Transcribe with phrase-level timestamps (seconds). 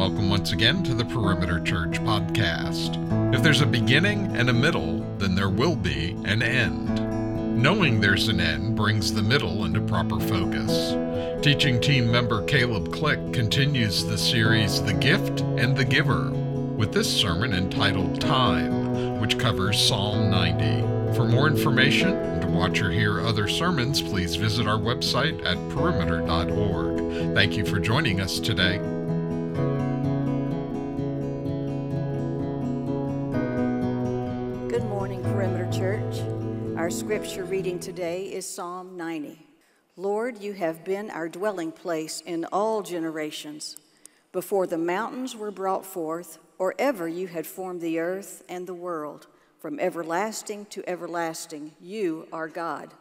[0.00, 2.96] welcome once again to the Perimeter Church podcast.
[3.34, 7.62] If there's a beginning and a middle, then there will be an end.
[7.62, 10.94] Knowing there's an end brings the middle into proper focus.
[11.44, 17.14] Teaching team member Caleb Click continues the series The Gift and the Giver with this
[17.14, 21.14] sermon entitled Time, which covers Psalm 90.
[21.14, 25.58] For more information and to watch or hear other sermons, please visit our website at
[25.68, 27.34] perimeter.org.
[27.34, 28.80] Thank you for joining us today.
[37.00, 39.38] Scripture reading today is Psalm 90.
[39.96, 43.78] Lord, you have been our dwelling place in all generations.
[44.32, 48.74] Before the mountains were brought forth, or ever you had formed the earth and the
[48.74, 49.28] world,
[49.60, 52.92] from everlasting to everlasting, you are God.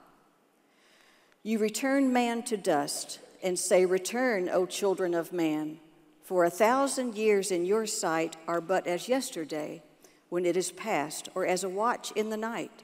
[1.44, 5.78] You return man to dust and say, Return, O children of man,
[6.24, 9.84] for a thousand years in your sight are but as yesterday,
[10.30, 12.84] when it is past, or as a watch in the night.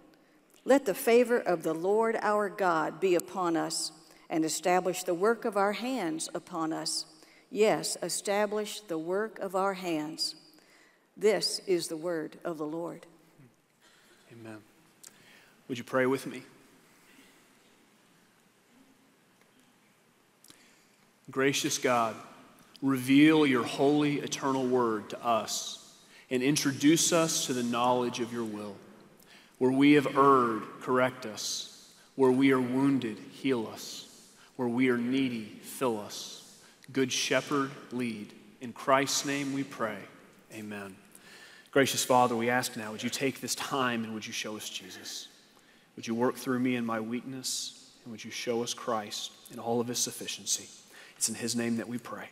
[0.63, 3.91] let the favor of the Lord our God be upon us
[4.29, 7.05] and establish the work of our hands upon us.
[7.49, 10.35] Yes, establish the work of our hands.
[11.17, 13.05] This is the word of the Lord.
[14.31, 14.59] Amen.
[15.67, 16.43] Would you pray with me?
[21.29, 22.15] Gracious God,
[22.81, 25.95] reveal your holy, eternal word to us
[26.29, 28.75] and introduce us to the knowledge of your will.
[29.61, 31.87] Where we have erred, correct us.
[32.15, 34.07] Where we are wounded, heal us.
[34.55, 36.59] Where we are needy, fill us.
[36.91, 38.33] Good shepherd, lead.
[38.59, 39.99] In Christ's name we pray.
[40.51, 40.95] Amen.
[41.69, 44.67] Gracious Father, we ask now, would you take this time and would you show us
[44.67, 45.27] Jesus?
[45.95, 47.91] Would you work through me in my weakness?
[48.03, 50.69] And would you show us Christ in all of his sufficiency?
[51.17, 52.29] It's in his name that we pray.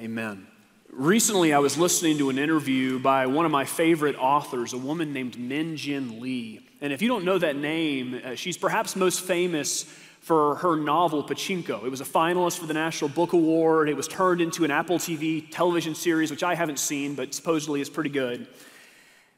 [0.00, 0.46] Amen.
[0.92, 5.12] Recently, I was listening to an interview by one of my favorite authors, a woman
[5.12, 6.66] named Min Jin Lee.
[6.80, 9.84] And if you don't know that name, uh, she's perhaps most famous
[10.20, 11.84] for her novel Pachinko.
[11.84, 13.88] It was a finalist for the National Book Award.
[13.88, 17.80] It was turned into an Apple TV television series, which I haven't seen, but supposedly
[17.80, 18.48] is pretty good.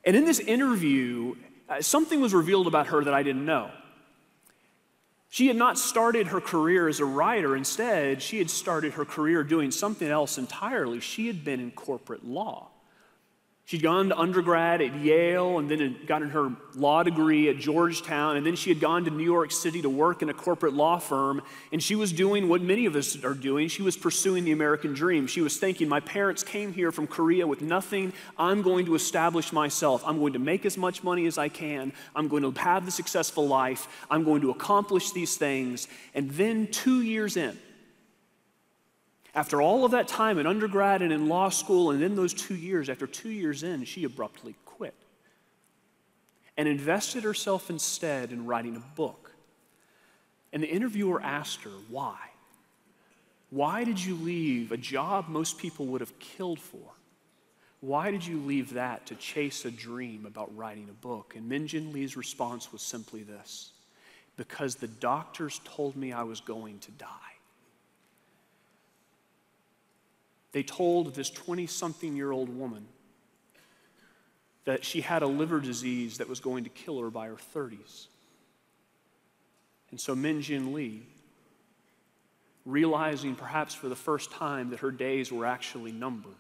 [0.07, 1.35] And in this interview,
[1.69, 3.71] uh, something was revealed about her that I didn't know.
[5.33, 7.57] She had not started her career as a writer.
[7.57, 11.01] Instead, she had started her career doing something else entirely.
[11.01, 12.69] She had been in corporate law.
[13.65, 18.37] She'd gone to undergrad at Yale and then gotten her law degree at Georgetown.
[18.37, 20.99] And then she had gone to New York City to work in a corporate law
[20.99, 21.43] firm.
[21.71, 23.69] And she was doing what many of us are doing.
[23.69, 25.29] She was pursuing the American dream.
[25.29, 28.13] She was thinking, My parents came here from Korea with nothing.
[28.37, 30.03] I'm going to establish myself.
[30.05, 31.93] I'm going to make as much money as I can.
[32.17, 33.87] I'm going to have the successful life.
[34.11, 35.87] I'm going to accomplish these things.
[36.15, 37.57] And then, two years in,
[39.35, 42.55] after all of that time in undergrad and in law school, and in those two
[42.55, 44.95] years, after two years in, she abruptly quit
[46.57, 49.33] and invested herself instead in writing a book.
[50.53, 52.19] And the interviewer asked her, Why?
[53.51, 56.93] Why did you leave a job most people would have killed for?
[57.81, 61.35] Why did you leave that to chase a dream about writing a book?
[61.37, 63.73] And Min Jin Lee's response was simply this
[64.37, 67.09] because the doctors told me I was going to die.
[70.53, 72.87] They told this 20 something year old woman
[74.65, 78.07] that she had a liver disease that was going to kill her by her 30s.
[79.91, 81.03] And so Min Jin Lee,
[82.65, 86.33] realizing perhaps for the first time that her days were actually numbered,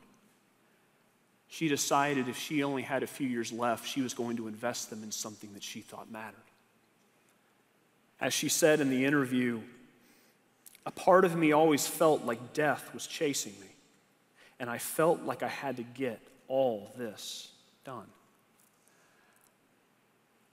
[1.49, 4.89] she decided if she only had a few years left, she was going to invest
[4.89, 6.37] them in something that she thought mattered.
[8.21, 9.61] As she said in the interview,
[10.87, 13.72] a part of me always felt like death was chasing me,
[14.63, 17.51] and I felt like I had to get all this
[17.85, 18.07] done.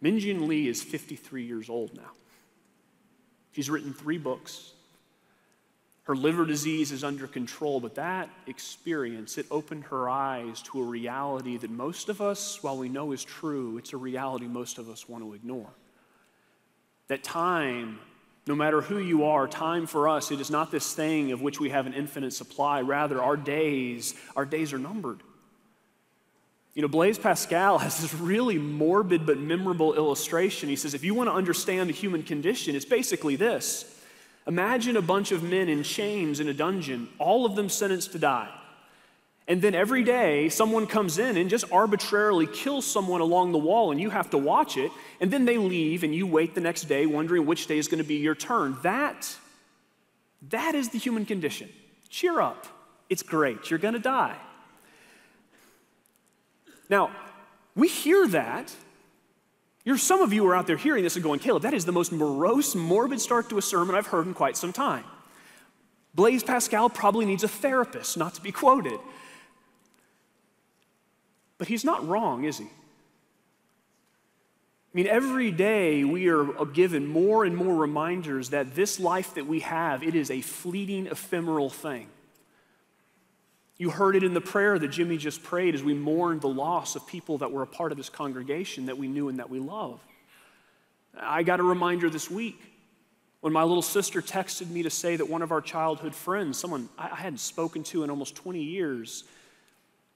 [0.01, 2.09] Min Jin Lee is 53 years old now.
[3.51, 4.73] She's written three books.
[6.03, 10.83] Her liver disease is under control, but that experience, it opened her eyes to a
[10.83, 14.89] reality that most of us, while we know is true, it's a reality most of
[14.89, 15.69] us want to ignore.
[17.09, 17.99] That time,
[18.49, 21.59] no matter who you are, time for us, it is not this thing of which
[21.59, 22.81] we have an infinite supply.
[22.81, 25.21] Rather, our days, our days are numbered.
[26.73, 30.67] You know, Blaise Pascal has this really morbid but memorable illustration.
[30.67, 33.95] He says, if you want to understand the human condition, it's basically this
[34.47, 38.19] Imagine a bunch of men in chains in a dungeon, all of them sentenced to
[38.19, 38.49] die.
[39.49, 43.91] And then every day, someone comes in and just arbitrarily kills someone along the wall,
[43.91, 44.91] and you have to watch it.
[45.19, 47.97] And then they leave, and you wait the next day wondering which day is going
[47.97, 48.77] to be your turn.
[48.83, 49.35] That,
[50.49, 51.67] that is the human condition.
[52.09, 52.67] Cheer up.
[53.09, 53.71] It's great.
[53.71, 54.37] You're going to die.
[56.87, 57.09] Now,
[57.75, 58.71] we hear that.
[59.83, 61.91] You're, some of you are out there hearing this and going, Caleb, that is the
[61.91, 65.05] most morose, morbid start to a sermon I've heard in quite some time.
[66.13, 68.99] Blaise Pascal probably needs a therapist, not to be quoted.
[71.59, 72.65] But he's not wrong, is he?
[72.65, 72.69] I
[74.93, 79.59] mean, every day we are given more and more reminders that this life that we
[79.59, 82.07] have, it is a fleeting, ephemeral thing.
[83.77, 86.95] You heard it in the prayer that Jimmy just prayed as we mourned the loss
[86.95, 89.59] of people that were a part of this congregation that we knew and that we
[89.59, 89.99] love.
[91.17, 92.59] I got a reminder this week
[93.41, 96.89] when my little sister texted me to say that one of our childhood friends, someone
[96.97, 99.23] I hadn't spoken to in almost 20 years,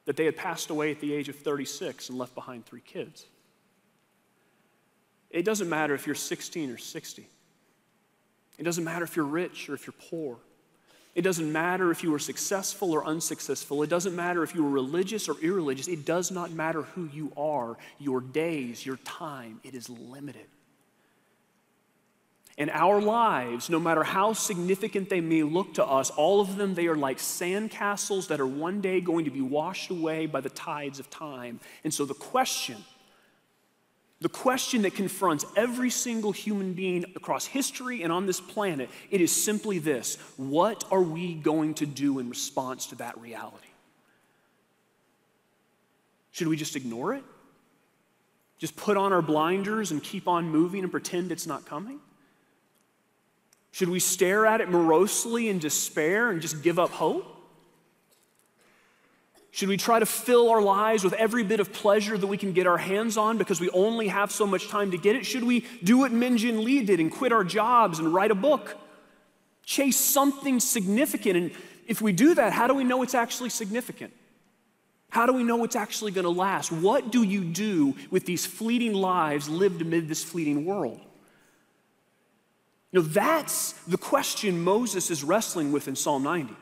[0.06, 3.26] that they had passed away at the age of 36 and left behind three kids.
[5.30, 7.28] It doesn't matter if you're 16 or 60.
[8.58, 10.38] It doesn't matter if you're rich or if you're poor.
[11.16, 13.84] It doesn't matter if you were successful or unsuccessful.
[13.84, 15.88] It doesn't matter if you were religious or irreligious.
[15.88, 17.78] It does not matter who you are.
[18.00, 20.48] Your days, your time, it is limited.
[22.58, 26.76] And our lives, no matter how significant they may look to us, all of them,
[26.76, 30.50] they are like sandcastles that are one day going to be washed away by the
[30.50, 31.60] tides of time.
[31.84, 32.78] And so the question
[34.24, 39.20] the question that confronts every single human being across history and on this planet, it
[39.20, 43.68] is simply this what are we going to do in response to that reality?
[46.32, 47.24] Should we just ignore it?
[48.60, 52.00] Just put on our blinders and keep on moving and pretend it's not coming?
[53.74, 57.26] Should we stare at it morosely in despair and just give up hope?
[59.50, 62.54] Should we try to fill our lives with every bit of pleasure that we can
[62.54, 65.26] get our hands on because we only have so much time to get it?
[65.26, 68.36] Should we do what Min Jin Lee did and quit our jobs and write a
[68.36, 68.78] book?
[69.66, 71.36] Chase something significant.
[71.36, 71.52] And
[71.88, 74.14] if we do that, how do we know it's actually significant?
[75.10, 76.72] How do we know it's actually going to last?
[76.72, 81.02] What do you do with these fleeting lives lived amid this fleeting world?
[82.94, 86.56] You know, that's the question Moses is wrestling with in Psalm 90.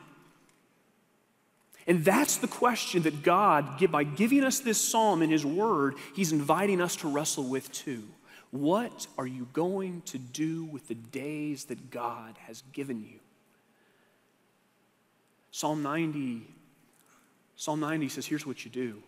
[1.86, 6.32] And that's the question that God, by giving us this psalm in His Word, He's
[6.32, 8.04] inviting us to wrestle with too.
[8.50, 13.18] What are you going to do with the days that God has given you?
[15.50, 16.46] Psalm 90,
[17.56, 19.02] Psalm 90 says, here's what you do.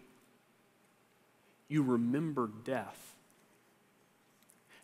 [1.69, 3.14] You remember death,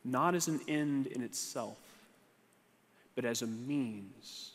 [0.05, 1.77] not as an end in itself,
[3.15, 4.53] but as a means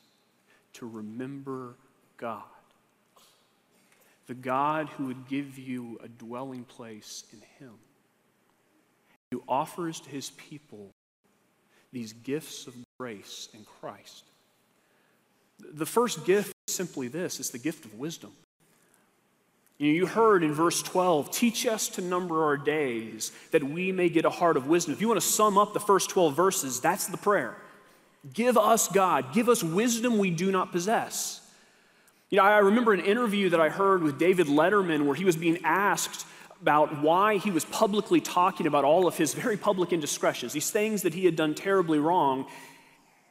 [0.74, 1.76] to remember
[2.18, 2.44] God
[4.28, 7.74] the God who would give you a dwelling place in Him,
[9.32, 10.90] who offers to His people
[11.94, 14.24] these gifts of grace in Christ.
[15.74, 18.32] The first gift is simply this it's the gift of wisdom.
[19.78, 24.24] You, heard in verse 12, teach us to number our days that we may get
[24.24, 24.94] a heart of wisdom.
[24.94, 27.58] If you want to sum up the first 12 verses, that's the prayer.
[28.34, 31.41] Give us, God, give us wisdom we do not possess.
[32.29, 35.36] You know, I remember an interview that I heard with David Letterman where he was
[35.36, 36.25] being asked
[36.62, 41.03] about why he was publicly talking about all of his very public indiscretions, these things
[41.03, 42.48] that he had done terribly wrong.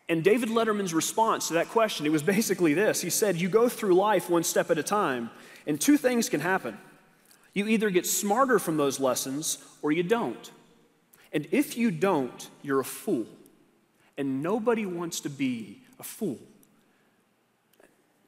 [0.09, 3.01] And David Letterman's response to that question, it was basically this.
[3.01, 5.31] He said, You go through life one step at a time,
[5.67, 6.79] and two things can happen.
[7.53, 10.51] You either get smarter from those lessons or you don't.
[11.33, 13.27] And if you don't, you're a fool.
[14.17, 16.39] And nobody wants to be a fool.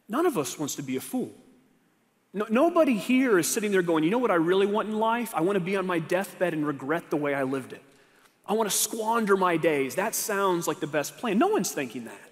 [0.08, 1.32] None of us wants to be a fool.
[2.32, 5.32] No, nobody here is sitting there going, you know what I really want in life?
[5.34, 7.82] I want to be on my deathbed and regret the way I lived it.
[8.46, 9.94] I want to squander my days.
[9.96, 11.38] That sounds like the best plan.
[11.38, 12.25] No one's thinking that.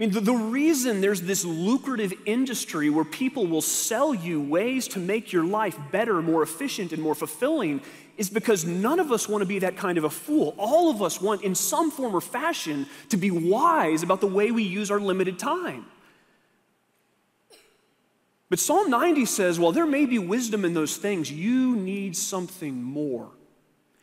[0.00, 4.88] I mean, the, the, reason there's this lucrative industry where people will sell you ways
[4.88, 7.82] to make your life better, more efficient, and more fulfilling
[8.16, 10.54] is because none of us want to be that kind of a fool.
[10.56, 14.50] All of us want, in some form or fashion, to be wise about the way
[14.50, 15.84] we use our limited time.
[18.48, 22.82] But Psalm 90 says, while there may be wisdom in those things, you need something
[22.82, 23.28] more.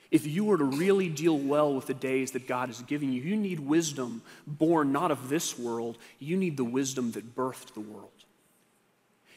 [0.09, 3.21] If you were to really deal well with the days that God is giving you,
[3.21, 7.81] you need wisdom born not of this world, you need the wisdom that birthed the
[7.81, 8.11] world.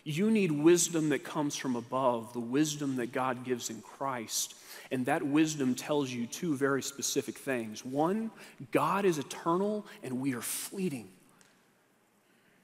[0.04, 4.54] You need wisdom that comes from above, the wisdom that God gives in Christ.
[4.90, 7.84] And that wisdom tells you two very specific things.
[7.84, 8.30] One,
[8.72, 11.08] God is eternal and we are fleeting.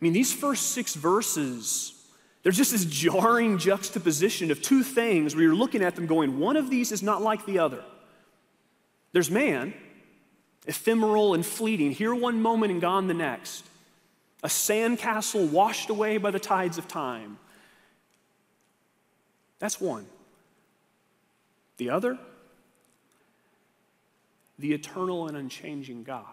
[0.00, 1.92] I mean, these first six verses
[2.46, 6.56] there's just this jarring juxtaposition of two things where you're looking at them going, one
[6.56, 7.82] of these is not like the other.
[9.16, 9.72] There's man,
[10.66, 13.64] ephemeral and fleeting, here one moment and gone the next.
[14.42, 17.38] A sandcastle washed away by the tides of time.
[19.58, 20.04] That's one.
[21.78, 22.18] The other,
[24.58, 26.26] the eternal and unchanging God.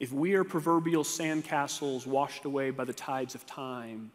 [0.00, 4.10] If we are proverbial sandcastles washed away by the tides of time,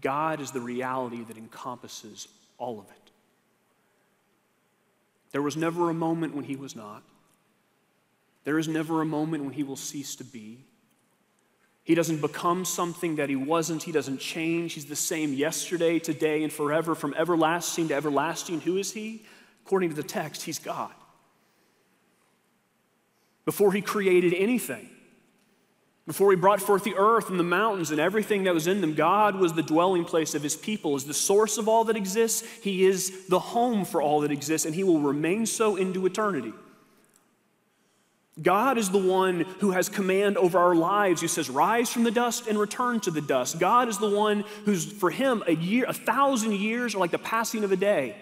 [0.00, 2.26] God is the reality that encompasses
[2.56, 2.99] all of it.
[5.32, 7.02] There was never a moment when he was not.
[8.44, 10.64] There is never a moment when he will cease to be.
[11.82, 13.82] He doesn't become something that he wasn't.
[13.82, 14.74] He doesn't change.
[14.74, 18.60] He's the same yesterday, today, and forever, from everlasting to everlasting.
[18.60, 19.24] Who is he?
[19.64, 20.92] According to the text, he's God.
[23.44, 24.88] Before he created anything,
[26.10, 28.94] before he brought forth the earth and the mountains and everything that was in them,
[28.94, 32.42] God was the dwelling place of his people, is the source of all that exists.
[32.64, 36.52] He is the home for all that exists, and he will remain so into eternity.
[38.42, 42.10] God is the one who has command over our lives, who says, Rise from the
[42.10, 43.60] dust and return to the dust.
[43.60, 47.18] God is the one who's, for him, a year, a thousand years are like the
[47.18, 48.16] passing of a day.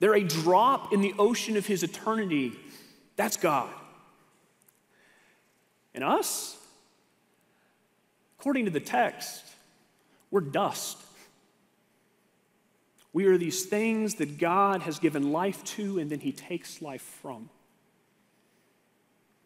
[0.00, 2.54] They're a drop in the ocean of his eternity.
[3.14, 3.70] That's God.
[5.94, 6.55] And us,
[8.46, 9.42] According to the text,
[10.30, 10.98] we're dust.
[13.12, 17.02] We are these things that God has given life to and then He takes life
[17.20, 17.50] from.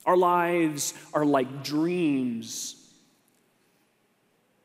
[0.05, 2.77] Our lives are like dreams.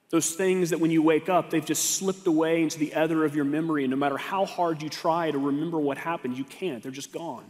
[0.10, 3.38] Those things that when you wake up, they've just slipped away into the ether of
[3.38, 6.84] your memory, and no matter how hard you try to remember what happened, you can't.
[6.84, 7.50] They're just gone.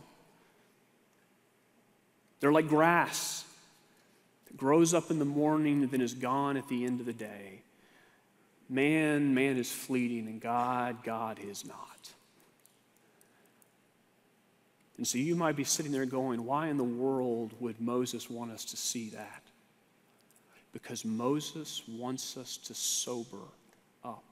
[2.41, 3.44] They're like grass
[4.57, 7.62] grows up in the morning and then is gone at the end of the day.
[8.69, 12.09] Man, man is fleeting, and God, God is not.
[14.97, 18.51] And so you might be sitting there going, why in the world would Moses want
[18.51, 19.41] us to see that?
[20.71, 23.43] Because Moses wants us to sober
[24.03, 24.24] up.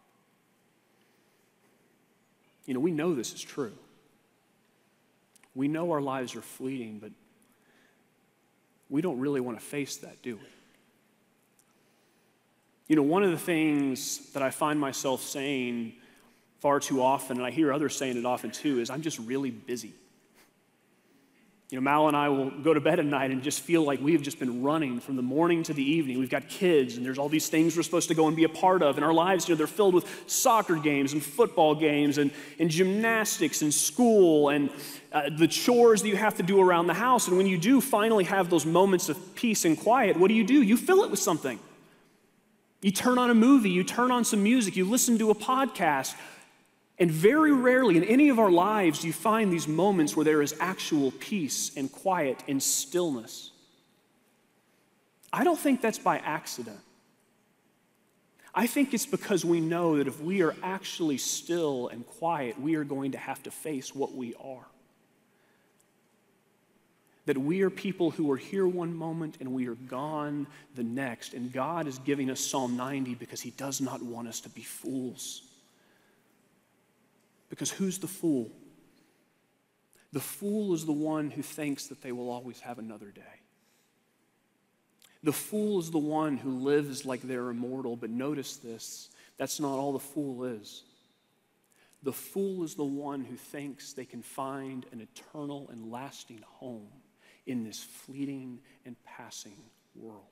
[2.66, 3.74] You know, we know this is true.
[5.54, 7.12] We know our lives are fleeting, but
[8.90, 10.42] we don't really want to face that, do we?
[12.88, 15.94] You know, one of the things that I find myself saying
[16.60, 19.52] far too often, and I hear others saying it often too, is I'm just really
[19.52, 19.94] busy.
[21.70, 24.00] You know, Mal and I will go to bed at night and just feel like
[24.00, 26.20] we have just been running from the morning to the evening.
[26.20, 28.50] We've got kids, and there's all these things we're supposed to go and be a
[28.50, 28.98] part of.
[28.98, 32.30] And our lives, you know, they're filled with soccer games and football games and,
[32.60, 34.70] and gymnastics and school and
[35.12, 37.28] uh, the chores that you have to do around the house.
[37.28, 40.44] And when you do finally have those moments of peace and quiet, what do you
[40.44, 40.62] do?
[40.62, 41.60] You fill it with something.
[42.84, 46.16] You turn on a movie, you turn on some music, you listen to a podcast.
[47.04, 50.56] And very rarely in any of our lives you find these moments where there is
[50.62, 53.52] actual peace and quiet and stillness.
[55.34, 56.80] I don't think that's by accident.
[58.56, 62.76] I think it's because we know that if we are actually still and quiet, we
[62.76, 64.66] are going to have to face what we are.
[67.26, 71.34] That we are people who are here one moment and we are gone the next.
[71.34, 74.62] And God is giving us Psalm 90 because He does not want us to be
[74.62, 75.42] fools.
[77.54, 78.50] Because who's the fool?
[80.12, 83.42] The fool is the one who thinks that they will always have another day.
[85.22, 89.78] The fool is the one who lives like they're immortal, but notice this That's not
[89.78, 90.82] all the fool is.
[92.02, 96.90] The fool is the one who thinks they can find an eternal and lasting home
[97.46, 99.58] in this fleeting and passing
[99.94, 100.26] world.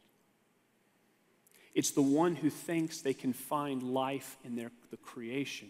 [1.75, 5.69] It's the one who thinks they can find life in their, the creation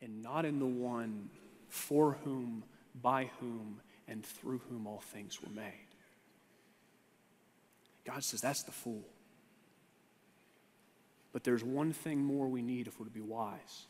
[0.00, 1.30] and not in the one
[1.68, 2.64] for whom,
[3.02, 5.72] by whom, and through whom all things were made.
[8.04, 9.04] God says that's the fool.
[11.32, 13.86] But there's one thing more we need if we're to be wise.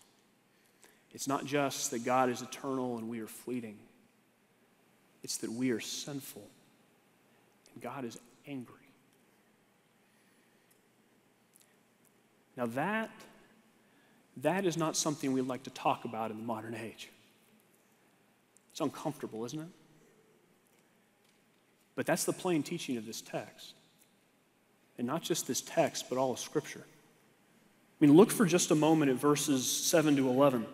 [1.12, 3.78] It's not just that God is eternal and we are fleeting,
[5.22, 6.46] it's that we are sinful
[7.74, 8.74] and God is angry.
[12.56, 13.10] Now, that,
[14.42, 17.08] that is not something we'd like to talk about in the modern age.
[18.70, 19.68] It's uncomfortable, isn't it?
[21.96, 23.74] But that's the plain teaching of this text.
[24.98, 26.84] And not just this text, but all of Scripture.
[26.84, 30.66] I mean, look for just a moment at verses 7 to 11.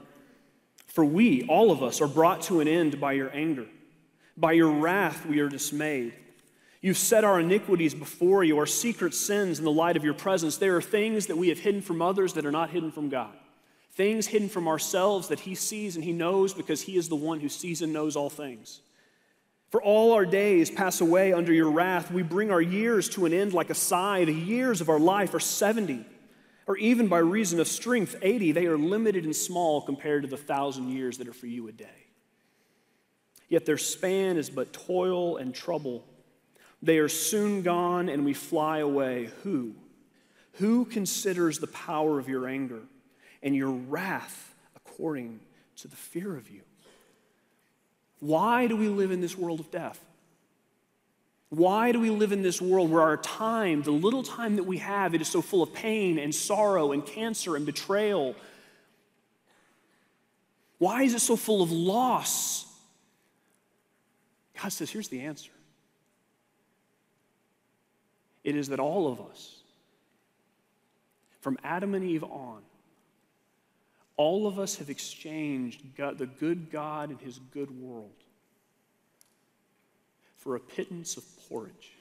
[0.86, 3.66] For we, all of us, are brought to an end by your anger.
[4.36, 6.12] By your wrath we are dismayed.
[6.82, 10.58] You've set our iniquities before you, our secret sins in the light of your presence.
[10.58, 13.34] There are things that we have hidden from others that are not hidden from God.
[13.94, 17.40] Things hidden from ourselves that He sees and He knows because He is the one
[17.40, 18.80] who sees and knows all things.
[19.70, 22.10] For all our days pass away under your wrath.
[22.10, 24.24] We bring our years to an end like a sigh.
[24.24, 26.04] The years of our life are 70
[26.66, 30.36] or even by reason of strength, 80, they are limited and small compared to the
[30.36, 32.06] thousand years that are for you a day.
[33.48, 36.06] Yet their span is but toil and trouble.
[36.82, 39.30] They are soon gone and we fly away.
[39.42, 39.74] Who?
[40.54, 42.80] Who considers the power of your anger
[43.44, 45.38] and your wrath according
[45.76, 46.62] to the fear of you?
[48.18, 50.00] Why do we live in this world of death?
[51.50, 54.78] Why do we live in this world where our time, the little time that we
[54.78, 58.34] have, it is so full of pain and sorrow and cancer and betrayal?
[60.78, 62.66] Why is it so full of loss?
[64.60, 65.50] God says, here's the answer
[68.42, 69.60] it is that all of us,
[71.40, 72.62] from Adam and Eve on,
[74.16, 78.12] all of us have exchanged God, the good God and his good world
[80.36, 81.92] for a pittance of porridge.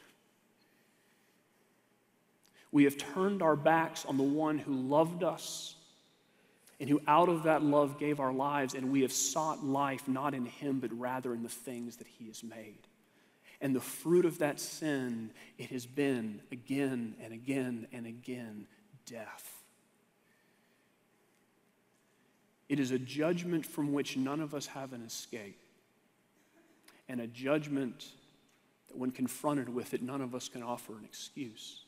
[2.71, 5.75] We have turned our backs on the one who loved us
[6.79, 10.33] and who out of that love gave our lives, and we have sought life not
[10.33, 12.87] in him, but rather in the things that he has made.
[13.61, 18.67] And the fruit of that sin, it has been again and again and again
[19.05, 19.52] death.
[22.73, 25.59] It is a judgment from which none of us have an escape,
[27.07, 28.07] and a judgment
[28.87, 31.83] that when confronted with it, none of us can offer an excuse.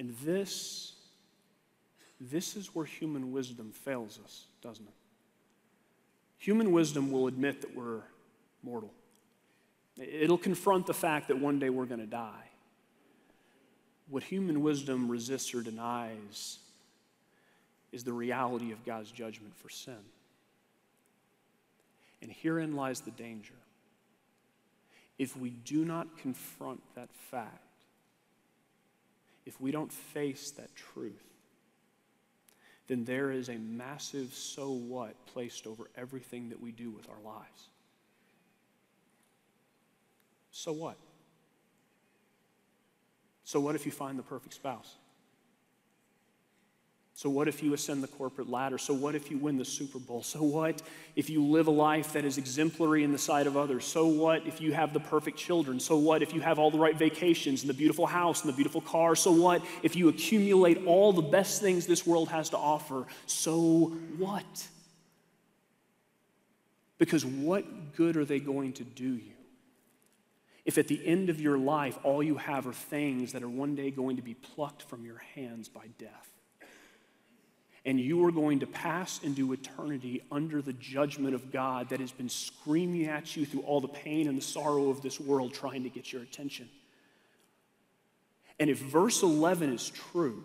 [0.00, 0.94] And this,
[2.20, 4.94] this is where human wisdom fails us, doesn't it?
[6.38, 8.02] Human wisdom will admit that we're
[8.64, 8.92] mortal.
[9.98, 12.48] It'll confront the fact that one day we're going to die.
[14.08, 16.58] What human wisdom resists or denies
[17.92, 19.98] is the reality of God's judgment for sin.
[22.22, 23.54] And herein lies the danger
[25.18, 27.84] if we do not confront that fact,
[29.44, 31.26] if we don't face that truth,
[32.88, 37.20] then there is a massive so what placed over everything that we do with our
[37.22, 37.68] lives.
[40.52, 40.96] So what?
[43.44, 44.96] So what if you find the perfect spouse?
[47.20, 48.78] So, what if you ascend the corporate ladder?
[48.78, 50.22] So, what if you win the Super Bowl?
[50.22, 50.80] So, what
[51.16, 53.84] if you live a life that is exemplary in the sight of others?
[53.84, 55.80] So, what if you have the perfect children?
[55.80, 58.56] So, what if you have all the right vacations and the beautiful house and the
[58.56, 59.14] beautiful car?
[59.14, 63.04] So, what if you accumulate all the best things this world has to offer?
[63.26, 64.68] So, what?
[66.96, 69.34] Because what good are they going to do you?
[70.64, 73.74] If at the end of your life, all you have are things that are one
[73.74, 76.39] day going to be plucked from your hands by death
[77.86, 82.12] and you are going to pass into eternity under the judgment of God that has
[82.12, 85.82] been screaming at you through all the pain and the sorrow of this world trying
[85.84, 86.68] to get your attention.
[88.58, 90.44] And if verse 11 is true,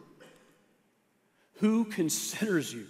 [1.55, 2.87] who considers you?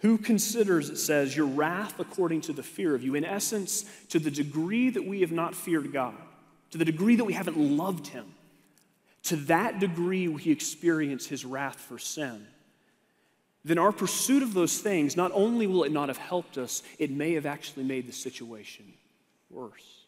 [0.00, 3.14] Who considers, it says, your wrath according to the fear of you?
[3.14, 6.14] In essence, to the degree that we have not feared God,
[6.72, 8.26] to the degree that we haven't loved Him,
[9.24, 12.46] to that degree we experience His wrath for sin
[13.66, 17.10] then our pursuit of those things, not only will it not have helped us, it
[17.10, 18.84] may have actually made the situation
[19.50, 20.04] worse.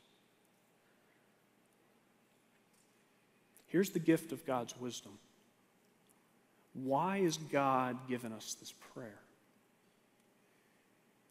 [3.66, 5.18] Here's the gift of God's wisdom
[6.72, 9.18] why has God given us this prayer?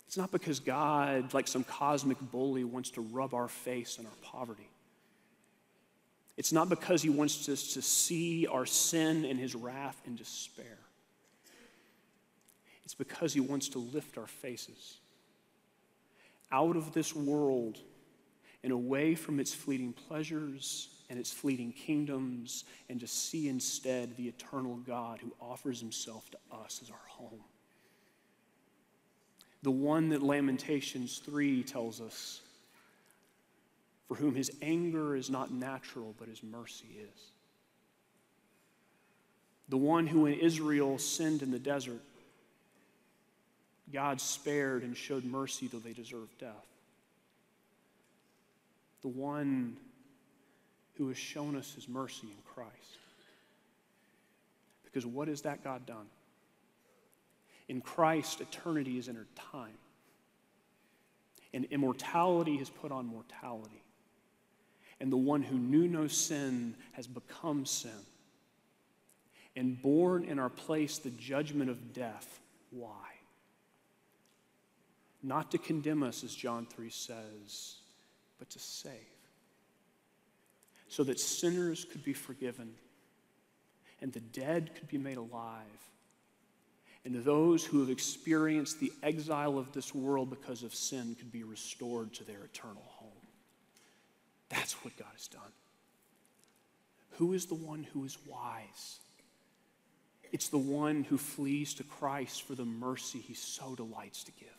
[0.07, 4.11] It's not because God, like some cosmic bully, wants to rub our face in our
[4.21, 4.69] poverty.
[6.35, 10.77] It's not because he wants us to see our sin and his wrath and despair.
[12.87, 14.99] It's because he wants to lift our faces
[16.53, 17.79] out of this world
[18.63, 24.29] and away from its fleeting pleasures and its fleeting kingdoms and to see instead the
[24.29, 27.43] eternal God who offers himself to us as our home.
[29.63, 32.39] The one that Lamentations 3 tells us
[34.07, 37.21] for whom his anger is not natural, but his mercy is.
[39.67, 41.99] The one who in Israel sinned in the desert,
[43.91, 46.65] God spared and showed mercy though they deserved death.
[49.01, 49.77] The one
[50.95, 52.97] who has shown us his mercy in Christ.
[54.83, 56.07] Because what has that God done?
[57.67, 59.77] In Christ, eternity is entered time.
[61.53, 63.83] And immortality has put on mortality
[64.99, 67.91] and the one who knew no sin has become sin
[69.55, 72.39] and borne in our place the judgment of death.
[72.71, 73.16] Why?
[75.23, 77.75] Not to condemn us, as John 3 says,
[78.39, 78.93] but to save.
[80.89, 82.73] So that sinners could be forgiven
[84.01, 85.63] and the dead could be made alive.
[87.03, 91.43] And those who have experienced the exile of this world because of sin could be
[91.43, 93.09] restored to their eternal home.
[94.49, 95.41] That's what God has done.
[97.11, 98.99] Who is the one who is wise?
[100.31, 104.49] It's the one who flees to Christ for the mercy he so delights to give.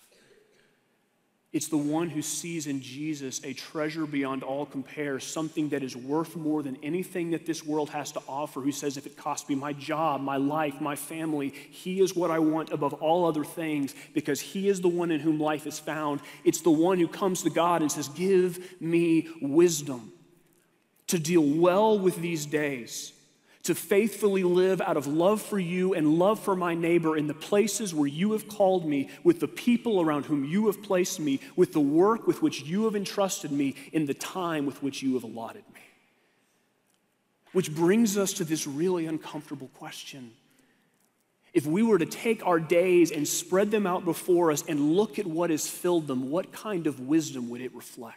[1.50, 5.96] It's the one who sees in Jesus a treasure beyond all compare, something that is
[5.96, 9.48] worth more than anything that this world has to offer, who says, if it costs
[9.48, 13.44] me my job, my life, my family, he is what I want above all other
[13.44, 16.20] things because he is the one in whom life is found.
[16.44, 20.12] It's the one who comes to God and says, Give me wisdom
[21.06, 23.14] to deal well with these days
[23.68, 27.34] to faithfully live out of love for you and love for my neighbor in the
[27.34, 31.38] places where you have called me, with the people around whom you have placed me,
[31.54, 35.12] with the work with which you have entrusted me, in the time with which you
[35.12, 35.80] have allotted me.
[37.52, 40.32] Which brings us to this really uncomfortable question.
[41.52, 45.18] If we were to take our days and spread them out before us and look
[45.18, 48.16] at what has filled them, what kind of wisdom would it reflect?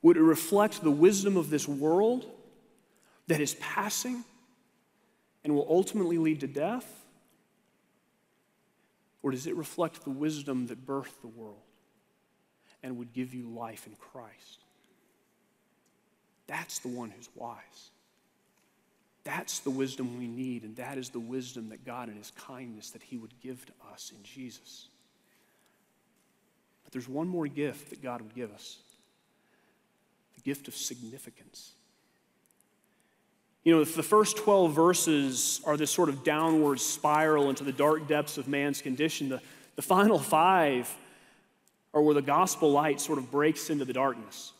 [0.00, 2.26] Would it reflect the wisdom of this world?
[3.28, 4.24] That is passing
[5.44, 7.04] and will ultimately lead to death?
[9.22, 11.62] Or does it reflect the wisdom that birthed the world
[12.82, 14.64] and would give you life in Christ?
[16.46, 17.90] That's the one who's wise.
[19.24, 22.90] That's the wisdom we need, and that is the wisdom that God, in His kindness,
[22.90, 24.88] that He would give to us in Jesus.
[26.82, 28.78] But there's one more gift that God would give us
[30.34, 31.72] the gift of significance.
[33.64, 37.72] You know, if the first 12 verses are this sort of downward spiral into the
[37.72, 39.40] dark depths of man's condition, the,
[39.76, 40.92] the final five
[41.94, 44.52] are where the gospel light sort of breaks into the darkness.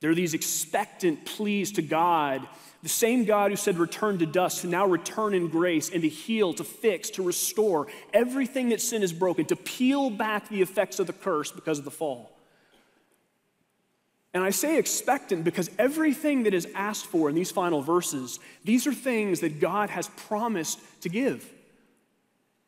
[0.00, 2.48] There are these expectant pleas to God,
[2.82, 6.08] the same God who said, Return to dust, to now return in grace and to
[6.08, 10.98] heal, to fix, to restore everything that sin has broken, to peel back the effects
[10.98, 12.32] of the curse because of the fall.
[14.32, 18.86] And I say expectant because everything that is asked for in these final verses, these
[18.86, 21.48] are things that God has promised to give.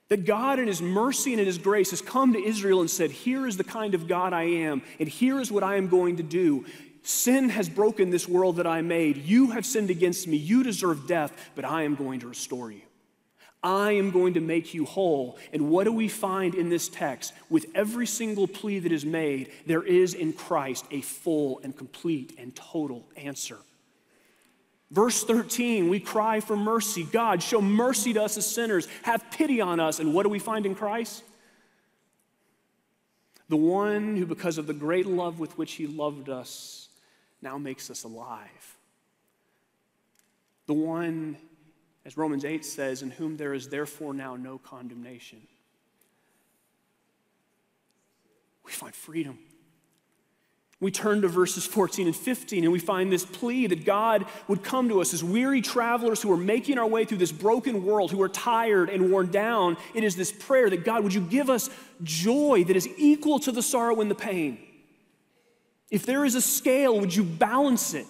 [0.09, 3.11] That God, in His mercy and in His grace, has come to Israel and said,
[3.11, 6.17] Here is the kind of God I am, and here is what I am going
[6.17, 6.67] to do.
[7.05, 9.17] Sin has broken this world that I made.
[9.17, 10.37] You have sinned against me.
[10.37, 12.83] You deserve death, but I am going to restore you.
[13.63, 15.39] I am going to make you whole.
[15.53, 17.33] And what do we find in this text?
[17.49, 22.35] With every single plea that is made, there is in Christ a full and complete
[22.39, 23.59] and total answer.
[24.91, 27.05] Verse 13, we cry for mercy.
[27.05, 28.89] God, show mercy to us as sinners.
[29.05, 30.01] Have pity on us.
[30.01, 31.23] And what do we find in Christ?
[33.49, 36.89] The one who, because of the great love with which he loved us,
[37.41, 38.77] now makes us alive.
[40.67, 41.37] The one
[42.05, 45.41] as Romans 8 says, in whom there is therefore now no condemnation.
[48.65, 49.39] We find freedom.
[50.81, 54.65] We turn to verses 14 and 15 and we find this plea that God would
[54.65, 58.11] come to us as weary travelers who are making our way through this broken world,
[58.11, 59.77] who are tired and worn down.
[59.95, 61.71] It is this prayer that God, would you give us
[62.03, 64.59] joy that is equal to the sorrow and the pain?
[65.89, 68.09] If there is a scale, would you balance it?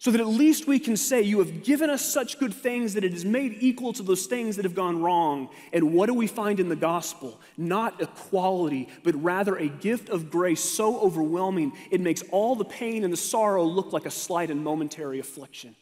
[0.00, 3.04] So that at least we can say, You have given us such good things that
[3.04, 5.50] it is made equal to those things that have gone wrong.
[5.74, 7.38] And what do we find in the gospel?
[7.58, 13.04] Not equality, but rather a gift of grace so overwhelming, it makes all the pain
[13.04, 15.76] and the sorrow look like a slight and momentary affliction.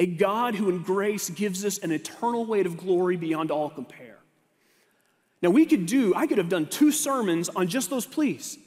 [0.00, 4.18] A God who in grace gives us an eternal weight of glory beyond all compare.
[5.40, 8.58] Now, we could do, I could have done two sermons on just those pleas.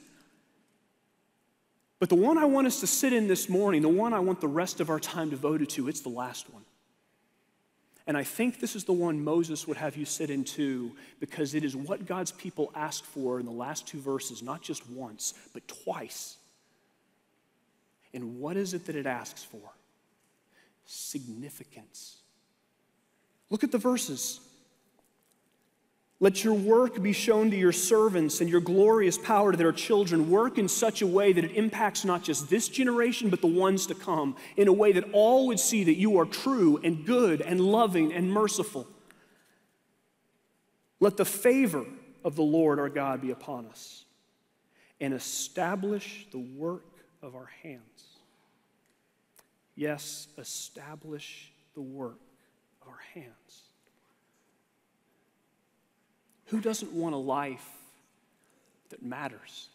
[2.06, 4.40] But the one I want us to sit in this morning, the one I want
[4.40, 6.62] the rest of our time devoted to, it's the last one.
[8.06, 11.56] And I think this is the one Moses would have you sit in too, because
[11.56, 15.34] it is what God's people asked for in the last two verses, not just once,
[15.52, 16.38] but twice.
[18.14, 19.72] And what is it that it asks for?
[20.86, 22.18] Significance.
[23.50, 24.42] Look at the verses.
[26.22, 30.30] Let your work be shown to your servants and your glorious power to their children.
[30.30, 33.86] Work in such a way that it impacts not just this generation, but the ones
[33.88, 37.42] to come, in a way that all would see that you are true and good
[37.42, 38.88] and loving and merciful.
[41.02, 41.86] Let the favor
[42.24, 44.06] of the Lord our God be upon us
[45.02, 46.86] and establish the work
[47.22, 47.82] of our hands.
[49.76, 52.22] Yes, establish the work
[52.82, 53.65] of our hands.
[56.48, 57.68] Who doesn't want a life
[58.90, 59.70] that matters?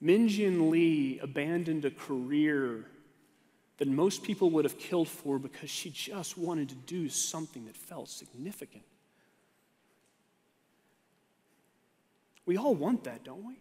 [0.00, 2.84] Min Jin Lee abandoned a career
[3.78, 7.76] that most people would have killed for because she just wanted to do something that
[7.76, 8.84] felt significant.
[12.46, 13.54] We all want that, don't we?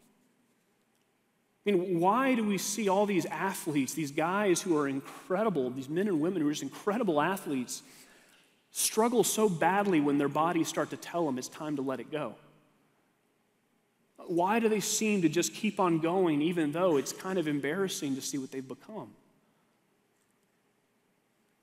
[1.67, 5.89] I mean, why do we see all these athletes, these guys who are incredible, these
[5.89, 7.81] men and women who are just incredible athletes,
[8.75, 12.11] struggle so badly when their bodies start to tell them it's time to let it
[12.11, 12.35] go?
[14.27, 18.15] Why do they seem to just keep on going even though it's kind of embarrassing
[18.15, 19.13] to see what they've become?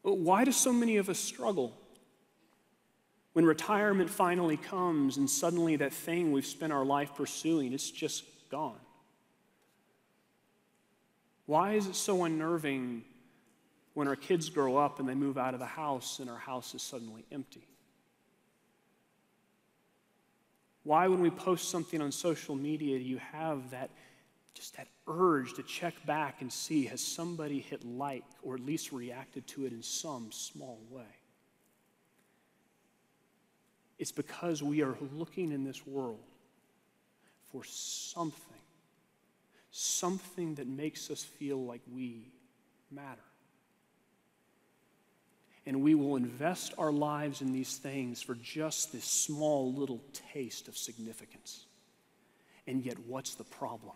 [0.00, 1.76] Why do so many of us struggle
[3.34, 8.24] when retirement finally comes and suddenly that thing we've spent our life pursuing is just
[8.48, 8.80] gone?
[11.44, 13.04] Why is it so unnerving
[13.94, 16.74] when our kids grow up and they move out of the house and our house
[16.74, 17.66] is suddenly empty?
[20.84, 23.90] Why, when we post something on social media, do you have that
[24.54, 28.92] just that urge to check back and see has somebody hit like or at least
[28.92, 31.02] reacted to it in some small way?
[33.98, 36.18] It's because we are looking in this world
[37.52, 38.58] for something,
[39.70, 42.32] something that makes us feel like we
[42.90, 43.22] matter
[45.66, 50.00] and we will invest our lives in these things for just this small little
[50.32, 51.66] taste of significance.
[52.66, 53.94] And yet, what's the problem?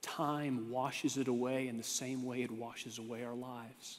[0.00, 3.98] Time washes it away in the same way it washes away our lives.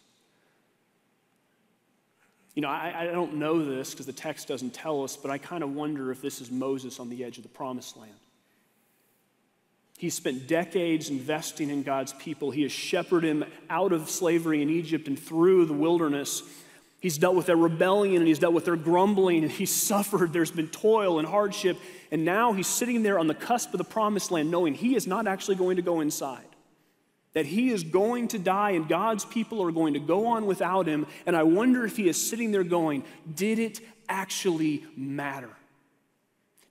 [2.55, 5.37] You know, I, I don't know this because the text doesn't tell us, but I
[5.37, 8.11] kind of wonder if this is Moses on the edge of the promised land.
[9.99, 12.51] He spent decades investing in God's people.
[12.51, 16.41] He has shepherded him out of slavery in Egypt and through the wilderness.
[17.01, 20.31] He's dealt with their rebellion and he's dealt with their grumbling and he's suffered.
[20.31, 21.77] There's been toil and hardship.
[22.11, 25.05] And now he's sitting there on the cusp of the promised land, knowing he is
[25.05, 26.47] not actually going to go inside.
[27.33, 30.87] That he is going to die and God's people are going to go on without
[30.87, 31.07] him.
[31.25, 33.03] And I wonder if he is sitting there going,
[33.35, 35.49] Did it actually matter?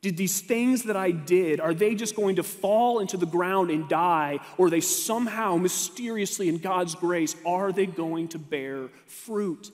[0.00, 3.70] Did these things that I did, are they just going to fall into the ground
[3.70, 4.38] and die?
[4.56, 9.72] Or they somehow, mysteriously, in God's grace, are they going to bear fruit?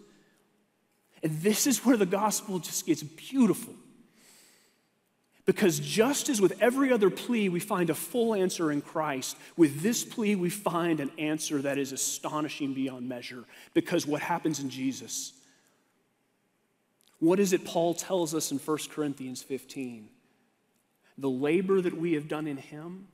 [1.22, 3.74] And this is where the gospel just gets beautiful.
[5.46, 9.82] Because just as with every other plea, we find a full answer in Christ, with
[9.82, 13.44] this plea, we find an answer that is astonishing beyond measure.
[13.74, 15.34] Because what happens in Jesus?
[17.18, 20.08] What is it Paul tells us in 1 Corinthians 15?
[21.18, 23.08] The labor that we have done in Him,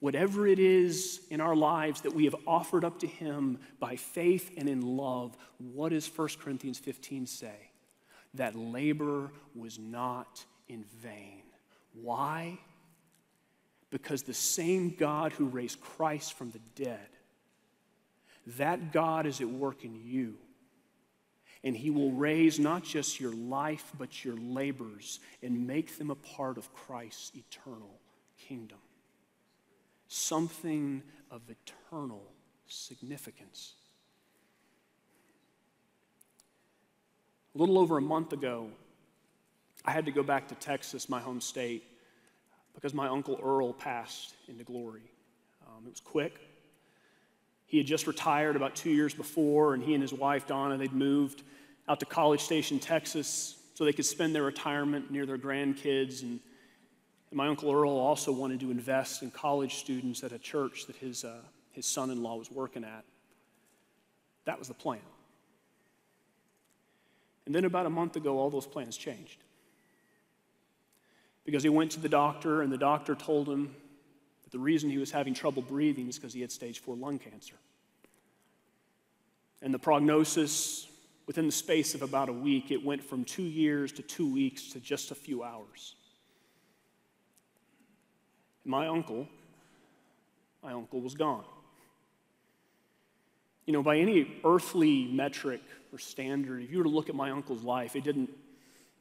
[0.00, 4.50] whatever it is in our lives that we have offered up to Him by faith
[4.56, 7.70] and in love, what does 1 Corinthians 15 say?
[8.34, 11.42] That labor was not in vain.
[11.94, 12.58] Why?
[13.90, 17.08] Because the same God who raised Christ from the dead,
[18.58, 20.36] that God is at work in you
[21.64, 26.14] and he will raise not just your life, but your labors and make them a
[26.14, 27.98] part of Christ's eternal
[28.38, 28.78] kingdom.
[30.06, 32.22] Something of eternal
[32.66, 33.72] significance.
[37.54, 38.68] A little over a month ago,
[39.86, 41.84] I had to go back to Texas, my home state,
[42.74, 45.02] because my uncle Earl passed into glory.
[45.66, 46.40] Um, it was quick.
[47.74, 50.92] He had just retired about two years before, and he and his wife, Donna, they'd
[50.92, 51.42] moved
[51.88, 56.22] out to College Station, Texas, so they could spend their retirement near their grandkids.
[56.22, 56.38] And,
[57.30, 60.94] and my Uncle Earl also wanted to invest in college students at a church that
[60.94, 61.38] his, uh,
[61.72, 63.02] his son in law was working at.
[64.44, 65.00] That was the plan.
[67.44, 69.42] And then about a month ago, all those plans changed.
[71.44, 73.74] Because he went to the doctor, and the doctor told him
[74.44, 77.18] that the reason he was having trouble breathing is because he had stage four lung
[77.18, 77.56] cancer.
[79.64, 80.86] And the prognosis,
[81.26, 84.72] within the space of about a week, it went from two years to two weeks
[84.72, 85.94] to just a few hours.
[88.66, 89.26] My uncle,
[90.62, 91.44] my uncle was gone.
[93.64, 95.62] You know, by any earthly metric
[95.94, 98.28] or standard, if you were to look at my uncle's life, it didn't,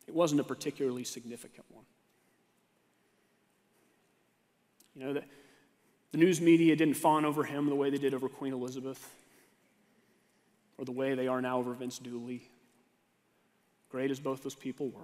[0.08, 1.84] it wasn't a particularly significant one.
[4.96, 5.24] You know, the,
[6.14, 9.06] the news media didn't fawn over him the way they did over Queen Elizabeth
[10.78, 12.50] or the way they are now over Vince Dooley,
[13.90, 15.02] great as both those people were.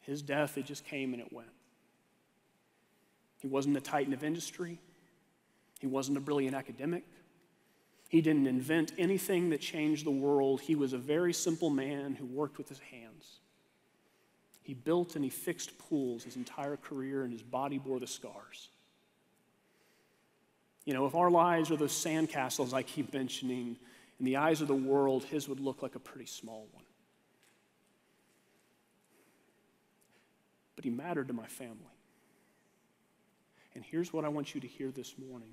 [0.00, 1.48] His death, it just came and it went.
[3.40, 4.78] He wasn't a titan of industry.
[5.80, 7.04] He wasn't a brilliant academic.
[8.08, 10.62] He didn't invent anything that changed the world.
[10.62, 13.40] He was a very simple man who worked with his hands.
[14.62, 18.68] He built and he fixed pools his entire career, and his body bore the scars.
[20.88, 23.76] You know, if our lives are those sandcastles I keep mentioning,
[24.18, 26.84] in the eyes of the world, his would look like a pretty small one.
[30.76, 31.76] But he mattered to my family.
[33.74, 35.52] And here's what I want you to hear this morning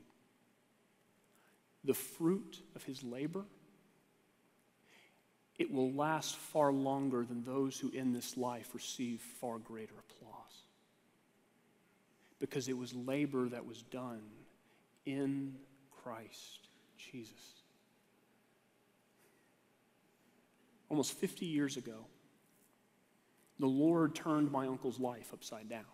[1.83, 3.43] the fruit of his labor,
[5.59, 10.61] it will last far longer than those who in this life receive far greater applause.
[12.39, 14.21] Because it was labor that was done
[15.05, 15.55] in
[16.03, 17.33] Christ Jesus.
[20.89, 22.05] Almost 50 years ago,
[23.59, 25.85] the Lord turned my uncle's life upside down.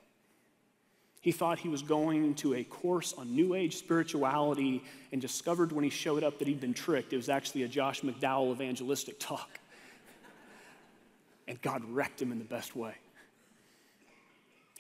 [1.22, 5.84] He thought he was going to a course on New Age spirituality and discovered when
[5.84, 7.14] he showed up that he'd been tricked.
[7.14, 9.60] It was actually a Josh McDowell evangelistic talk.
[11.48, 12.96] And God wrecked him in the best way.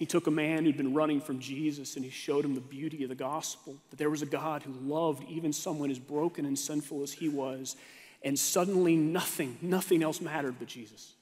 [0.01, 3.03] He took a man who'd been running from Jesus and he showed him the beauty
[3.03, 6.57] of the gospel, that there was a God who loved even someone as broken and
[6.57, 7.75] sinful as he was.
[8.23, 11.13] And suddenly, nothing, nothing else mattered but Jesus.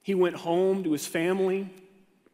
[0.00, 1.68] He went home to his family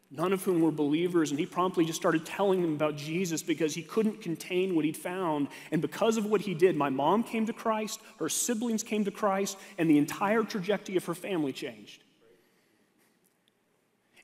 [0.09, 3.75] none of whom were believers, and he promptly just started telling them about Jesus because
[3.75, 5.49] he couldn't contain what he'd found.
[5.69, 9.11] And because of what he did, my mom came to Christ, her siblings came to
[9.11, 12.05] Christ, and the entire trajectory of her family changed.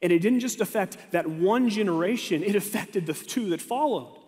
[0.04, 4.20] And it didn't just affect that one generation, it affected the two that followed.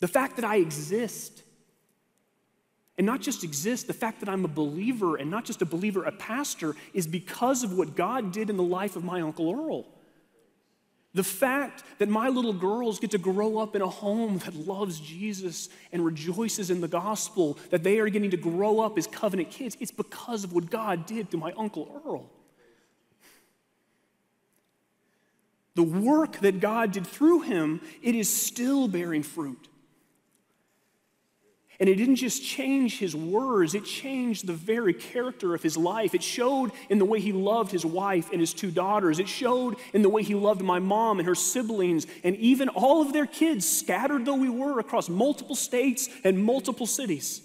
[0.00, 1.42] The fact that I exist,
[2.98, 6.04] and not just exist, the fact that I'm a believer, and not just a believer,
[6.04, 9.86] a pastor, is because of what God did in the life of my Uncle Earl.
[11.14, 15.00] The fact that my little girls get to grow up in a home that loves
[15.00, 19.50] Jesus and rejoices in the gospel, that they are getting to grow up as covenant
[19.50, 22.30] kids, it's because of what God did through my Uncle Earl.
[25.74, 29.68] The work that God did through him, it is still bearing fruit.
[31.80, 36.14] And it didn't just change his words, it changed the very character of his life.
[36.14, 39.18] It showed in the way he loved his wife and his two daughters.
[39.18, 43.00] It showed in the way he loved my mom and her siblings and even all
[43.00, 47.40] of their kids, scattered though we were across multiple states and multiple cities.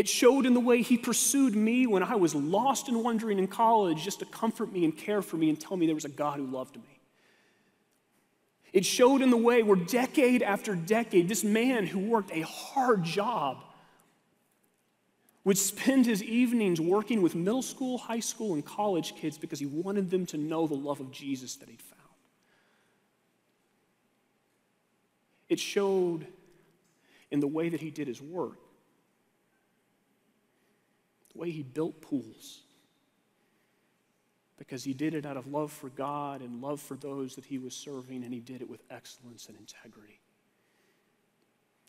[0.00, 3.46] It showed in the way he pursued me when I was lost and wandering in
[3.46, 6.08] college just to comfort me and care for me and tell me there was a
[6.08, 7.02] God who loved me.
[8.72, 13.04] It showed in the way where decade after decade, this man who worked a hard
[13.04, 13.58] job
[15.44, 19.66] would spend his evenings working with middle school, high school, and college kids because he
[19.66, 22.00] wanted them to know the love of Jesus that he'd found.
[25.50, 26.26] It showed
[27.30, 28.56] in the way that he did his work,
[31.40, 32.60] way he built pools
[34.58, 37.56] because he did it out of love for God and love for those that he
[37.56, 40.20] was serving, and he did it with excellence and integrity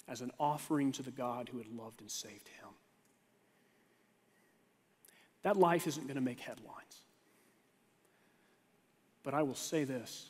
[0.08, 2.70] as an offering to the God who had loved and saved him.
[5.44, 7.04] That life isn't going to make headlines.
[9.24, 10.30] But I will say this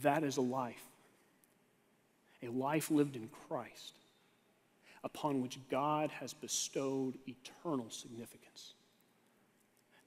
[0.00, 0.84] that is a life,
[2.42, 3.92] a life lived in Christ,
[5.06, 8.74] upon which God has bestowed eternal significance.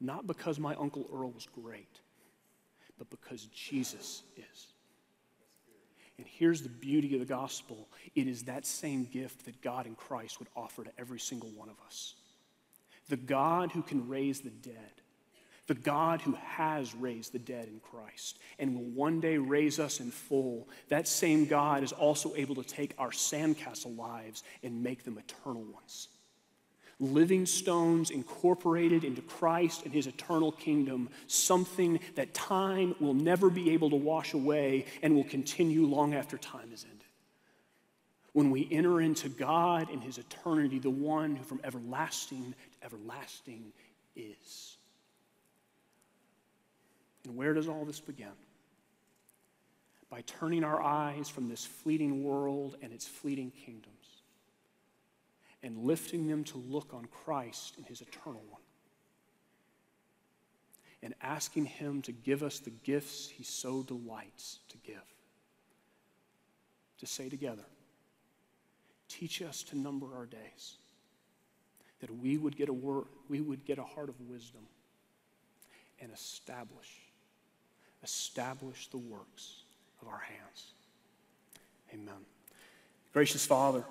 [0.02, 2.02] Not because my Uncle Earl was great,
[2.98, 4.68] but because Jesus is.
[6.18, 9.96] And here's the beauty of the gospel it is that same gift that God in
[9.96, 12.16] Christ would offer to every single one of us.
[13.08, 14.99] The God who can raise the dead,
[15.70, 20.00] the God who has raised the dead in Christ and will one day raise us
[20.00, 25.04] in full, that same God is also able to take our sandcastle lives and make
[25.06, 26.10] them eternal ones
[27.00, 33.72] living stones incorporated into Christ and his eternal kingdom, something that time will never be
[33.72, 37.00] able to wash away and will continue long after time is ended.
[38.34, 43.72] When we enter into God and his eternity, the one who from everlasting to everlasting
[44.16, 44.78] is.
[47.30, 48.32] And where does all this begin?
[50.10, 53.94] By turning our eyes from this fleeting world and its fleeting kingdoms
[55.62, 58.62] and lifting them to look on Christ and his eternal one.
[61.04, 64.96] And asking him to give us the gifts he so delights to give.
[66.98, 67.66] To say together,
[69.08, 70.78] teach us to number our days,
[72.00, 74.64] that we would get a word, we would get a heart of wisdom
[76.02, 76.90] and establish,
[78.04, 79.64] establish the works
[80.02, 80.74] of our hands.
[81.94, 82.26] Amen.
[83.14, 83.84] Gracious Father,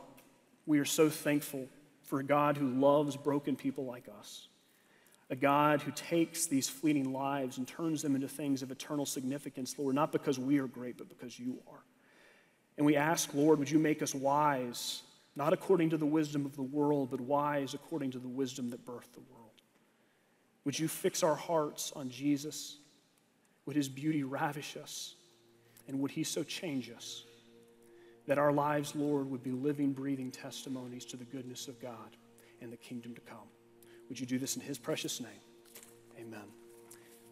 [0.67, 1.67] we are so thankful
[2.03, 4.49] for a God who loves broken people like us,
[5.31, 9.79] a God who takes these fleeting lives and turns them into things of eternal significance,
[9.79, 11.81] Lord, not because we are great, but because you are.
[12.79, 15.03] And we ask, Lord, would you make us wise,
[15.37, 18.87] not according to the wisdom of the world, but wise according to the wisdom that
[18.87, 19.49] birthed the world?
[20.65, 22.79] Would you fix our hearts on Jesus?
[23.69, 25.15] Would his beauty ravish us?
[25.89, 27.25] And would he so change us
[28.27, 32.17] that our lives, Lord, would be living, breathing testimonies to the goodness of God
[32.63, 33.47] and the kingdom to come.
[34.09, 35.43] Would you do this in His precious name?
[36.19, 36.47] Amen.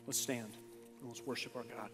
[0.06, 0.58] Let's stand
[1.00, 1.88] and let's worship our God.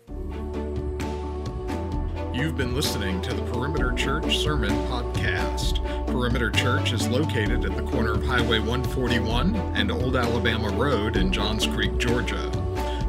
[2.35, 5.87] You've been listening to the Perimeter Church Sermon Podcast.
[6.09, 11.33] Perimeter Church is located at the corner of Highway 141 and Old Alabama Road in
[11.33, 12.62] Johns Creek, Georgia.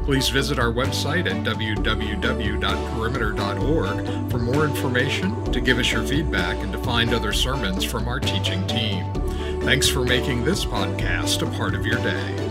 [0.04, 6.70] Please visit our website at www.perimeter.org for more information, to give us your feedback, and
[6.72, 9.10] to find other sermons from our teaching team.
[9.62, 12.43] Thanks for making this podcast a part of your day.